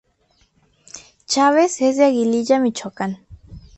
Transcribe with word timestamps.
Chavez 1.27 1.79
es 1.81 1.97
de 1.97 2.05
Aguililla, 2.05 2.57
Michoacán. 2.59 3.19